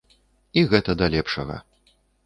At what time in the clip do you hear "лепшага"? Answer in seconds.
1.17-1.55